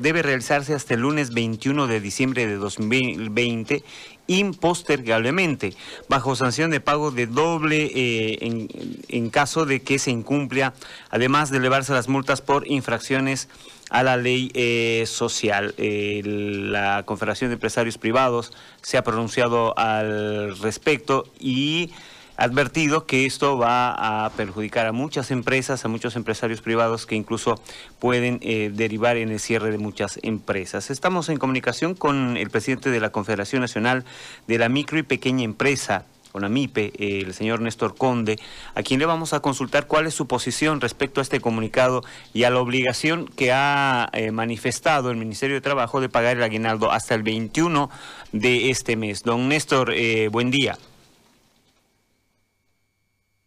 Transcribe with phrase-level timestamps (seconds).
[0.00, 3.82] debe realizarse hasta el lunes 21 de diciembre de 2020
[4.26, 5.74] impostergablemente,
[6.08, 8.68] bajo sanción de pago de doble eh,
[9.08, 10.72] en, caso de que se incumpla,
[11.10, 13.48] además de elevarse las multas por infracciones
[13.90, 15.74] a la ley eh, social.
[15.76, 18.52] la Confederación de Empresarios Privados
[18.82, 21.90] se ha pronunciado al respecto y
[22.40, 27.60] advertido que esto va a perjudicar a muchas empresas, a muchos empresarios privados que incluso
[27.98, 30.90] pueden eh, derivar en el cierre de muchas empresas.
[30.90, 34.06] Estamos en comunicación con el presidente de la Confederación Nacional
[34.46, 38.38] de la Micro y Pequeña Empresa, con AMIPE, el señor Néstor Conde,
[38.74, 42.44] a quien le vamos a consultar cuál es su posición respecto a este comunicado y
[42.44, 46.90] a la obligación que ha eh, manifestado el Ministerio de Trabajo de pagar el aguinaldo
[46.90, 47.90] hasta el 21
[48.32, 49.24] de este mes.
[49.24, 50.78] Don Néstor, eh, buen día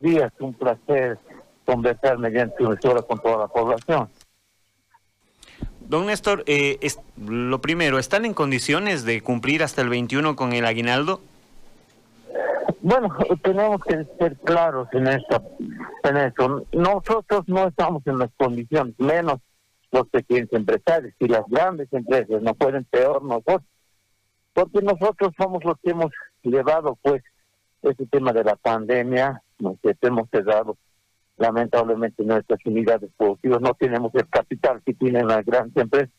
[0.00, 0.32] días.
[0.38, 1.18] Un placer
[1.64, 4.08] conversar mediante una historia con toda la población.
[5.80, 10.52] Don Néstor, eh, es, lo primero, ¿están en condiciones de cumplir hasta el 21 con
[10.52, 11.20] el aguinaldo?
[12.80, 15.42] Bueno, tenemos que ser claros en esto.
[16.02, 16.66] En eso.
[16.72, 19.40] Nosotros no estamos en las condiciones, menos
[19.94, 23.62] los pequeños empresarios y las grandes empresas, no pueden peor nosotros,
[24.52, 26.10] porque nosotros somos los que hemos
[26.42, 27.22] llevado pues
[27.82, 30.76] ese tema de la pandemia, nos hemos cerrado
[31.36, 36.10] lamentablemente nuestras unidades productivas, no tenemos el capital que tienen las grandes empresas.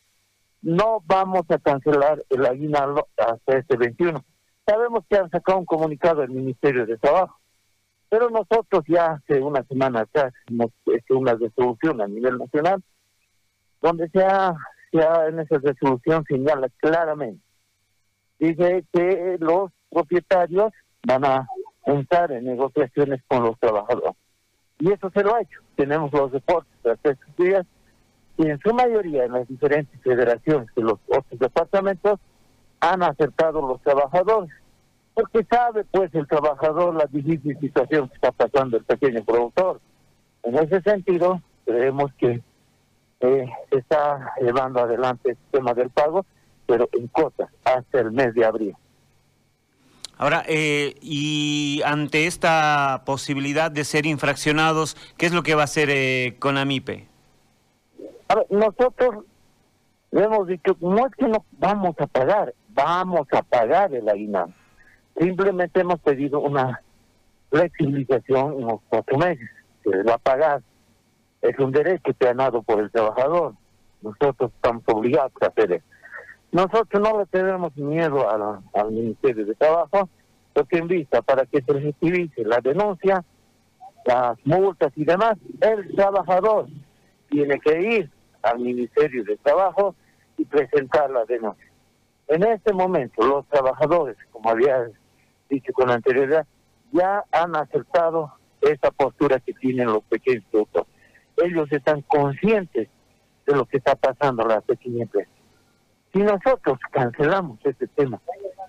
[0.62, 4.24] No vamos a cancelar el aguinaldo hasta este 21.
[4.66, 7.38] Sabemos que han sacado un comunicado del Ministerio de Trabajo,
[8.08, 12.82] pero nosotros ya hace una semana atrás hemos hecho una resolución a nivel nacional
[13.80, 14.54] donde se ha,
[14.90, 17.42] se ha en esa resolución señala claramente,
[18.38, 20.72] dice que los propietarios
[21.06, 21.48] van a
[21.86, 24.16] entrar en negociaciones con los trabajadores.
[24.78, 25.60] Y eso se lo ha hecho.
[25.76, 27.66] Tenemos los deportes de estos días
[28.36, 32.20] y en su mayoría en las diferentes federaciones de los otros departamentos
[32.80, 34.50] han aceptado los trabajadores.
[35.14, 39.80] Porque sabe pues el trabajador la difícil situación que está pasando el pequeño productor.
[40.42, 42.42] En ese sentido, creemos que
[43.20, 46.26] eh, está llevando adelante el tema del pago,
[46.66, 48.76] pero en cuotas hasta el mes de abril.
[50.18, 55.64] Ahora, eh, y ante esta posibilidad de ser infraccionados, ¿qué es lo que va a
[55.64, 57.06] hacer eh, con AMIPE?
[58.28, 59.24] A nosotros
[60.12, 64.54] hemos dicho, no es que no vamos a pagar, vamos a pagar el aguinaldo.
[65.18, 66.80] Simplemente hemos pedido una
[67.50, 69.48] flexibilización en los cuatro meses,
[69.84, 70.62] se va a pagar.
[71.42, 73.54] Es un derecho ganado por el trabajador.
[74.00, 75.84] Nosotros estamos obligados a hacer eso.
[76.56, 78.26] Nosotros no le tenemos miedo
[78.72, 80.08] al Ministerio de Trabajo,
[80.54, 83.22] porque en vista para que se recibiese la denuncia,
[84.06, 86.68] las multas y demás, el trabajador
[87.28, 89.94] tiene que ir al Ministerio de Trabajo
[90.38, 91.70] y presentar la denuncia.
[92.26, 94.88] En este momento, los trabajadores, como había
[95.50, 96.46] dicho con anterioridad,
[96.90, 100.88] ya han aceptado esa postura que tienen los pequeños productores.
[101.36, 102.88] Ellos están conscientes
[103.44, 105.35] de lo que está pasando en las pequeñas empresas.
[106.12, 108.20] Si nosotros cancelamos este tema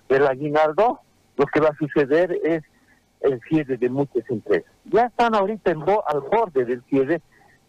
[0.08, 1.00] del aguinaldo,
[1.36, 2.62] lo que va a suceder es
[3.20, 4.70] el cierre de muchas empresas.
[4.84, 7.20] Ya están ahorita en al borde del cierre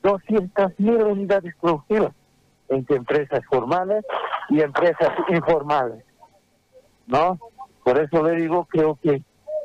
[0.04, 2.14] 200 mil unidades productivas
[2.70, 4.06] entre empresas formales
[4.50, 6.04] y empresas informales.
[7.08, 7.40] ¿No?
[7.84, 9.24] Por eso le digo, creo que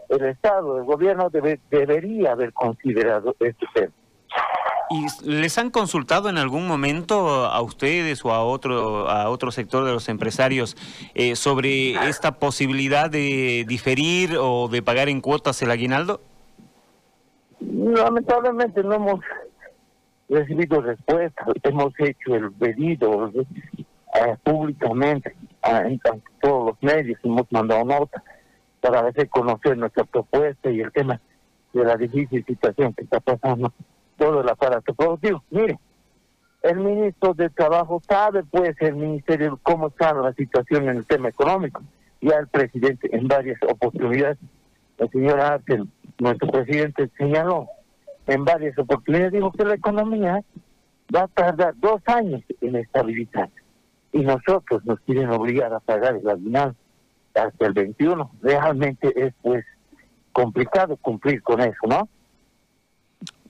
[0.09, 3.93] el Estado, el gobierno debe, debería haber considerado este tema.
[4.95, 9.85] ¿Y les han consultado en algún momento a ustedes o a otro, a otro sector
[9.85, 10.77] de los empresarios
[11.17, 16.21] eh, sobre esta posibilidad de diferir o de pagar en cuotas el aguinaldo?
[17.59, 19.21] Lamentablemente no hemos
[20.29, 21.45] recibido respuesta.
[21.65, 25.35] Hemos hecho el pedido eh, públicamente
[25.65, 26.01] en
[26.41, 28.23] todos los medios, hemos mandado notas
[28.81, 31.21] para hacer conocer nuestra propuesta y el tema
[31.73, 33.73] de la difícil situación que está pasando
[34.17, 35.43] todo el aparato productivo.
[35.51, 35.79] Mire,
[36.63, 41.29] el ministro de Trabajo sabe, pues, el ministerio, cómo está la situación en el tema
[41.29, 41.83] económico.
[42.21, 44.39] Ya el presidente, en varias oportunidades,
[44.97, 47.69] la señora Arten, nuestro presidente, señaló
[48.27, 50.43] en varias oportunidades, dijo que la economía
[51.15, 53.51] va a tardar dos años en estabilizar.
[54.13, 56.77] Y nosotros nos quieren obligar a pagar el aguinaldo
[57.35, 58.31] hasta el 21.
[58.41, 59.65] Realmente es, pues,
[60.33, 62.09] complicado cumplir con eso, ¿no?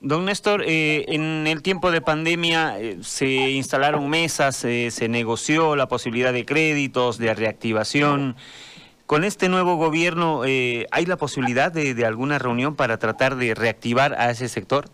[0.01, 5.75] Don Néstor, eh, en el tiempo de pandemia eh, se instalaron mesas, eh, se negoció
[5.75, 8.35] la posibilidad de créditos, de reactivación.
[9.05, 14.31] Con este nuevo gobierno, ¿hay la posibilidad de, alguna reunión para tratar de reactivar a
[14.31, 14.85] ese sector?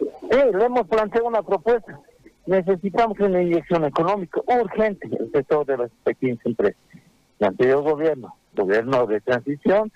[0.00, 2.00] Sí, le hemos planteado una propuesta.
[2.46, 6.80] Necesitamos una inyección económica urgente en el sector de las pequeñas empresas.
[7.38, 9.92] El anterior gobierno, gobierno de transición,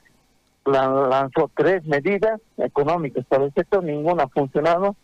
[0.64, 4.96] lanzó tres medidas económicas para el sector, ninguna ha funcionado,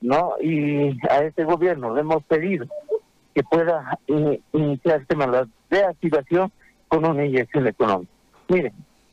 [0.00, 0.34] ¿no?
[0.40, 2.66] Y a este gobierno le hemos pedido
[3.34, 3.98] que pueda
[4.52, 6.52] iniciar el tema de la reactivación
[6.88, 8.10] con una inyección económica.
[8.48, 8.72] Miren,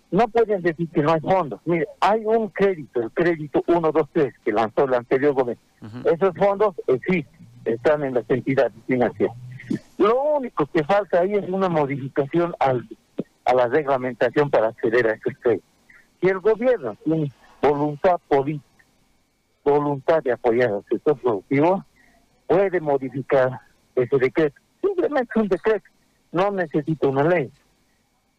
[0.09, 1.59] no pueden decir que no hay fondos.
[1.65, 5.61] Mire, hay un crédito, el crédito 123 que lanzó el anterior gobierno.
[6.05, 9.35] Esos fondos existen, están en las entidades financieras.
[9.97, 12.87] Lo único que falta ahí es una modificación al
[13.47, 15.69] a la reglamentación para acceder a ese créditos.
[16.19, 18.65] Si el gobierno tiene voluntad política,
[19.63, 21.85] voluntad de apoyar al sector productivo,
[22.45, 23.61] puede modificar
[23.95, 24.61] ese decreto.
[24.81, 25.85] Simplemente un decreto,
[26.31, 27.51] no necesita una ley.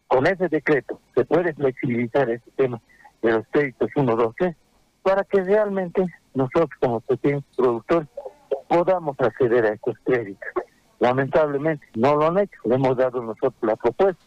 [0.07, 2.79] Con ese decreto se puede flexibilizar ese tema
[3.21, 4.55] de los créditos 1, 2, 3,
[5.01, 6.05] para que realmente
[6.35, 8.07] nosotros como pequeños productores
[8.67, 10.49] podamos acceder a estos créditos.
[10.99, 14.23] Lamentablemente no lo han hecho, le hemos dado nosotros la propuesta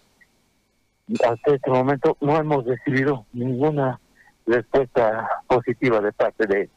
[1.25, 4.00] hasta este momento no hemos recibido ninguna
[4.46, 6.70] respuesta positiva de parte de él.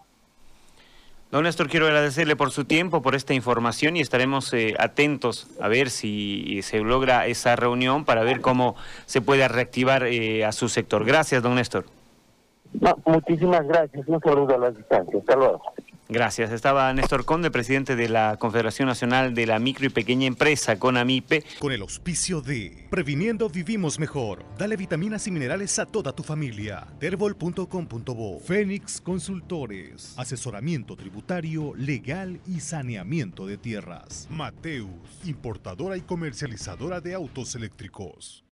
[1.32, 5.68] Don Néstor, quiero agradecerle por su tiempo, por esta información y estaremos eh, atentos a
[5.68, 8.76] ver si se logra esa reunión para ver cómo
[9.06, 11.04] se puede reactivar eh, a su sector.
[11.04, 11.86] Gracias, don Néstor.
[13.06, 14.08] muchísimas gracias.
[14.08, 15.20] Un saludo a la distancia.
[15.20, 15.62] Hasta luego.
[16.08, 16.52] Gracias.
[16.52, 21.44] Estaba Néstor Conde, presidente de la Confederación Nacional de la Micro y Pequeña Empresa, CONAMIPE.
[21.60, 24.46] Con el auspicio de Previniendo Vivimos Mejor.
[24.58, 26.86] Dale vitaminas y minerales a toda tu familia.
[27.00, 28.40] Terbol.com.bo.
[28.40, 30.14] Fénix Consultores.
[30.18, 34.28] Asesoramiento tributario, legal y saneamiento de tierras.
[34.30, 34.90] Mateus,
[35.24, 38.45] importadora y comercializadora de autos eléctricos.